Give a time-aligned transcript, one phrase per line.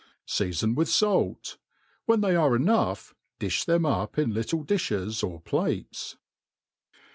[0.25, 1.57] Sea Ton with fait.
[2.07, 6.17] When they are enough, ditfh them up in little tdiflies or plates.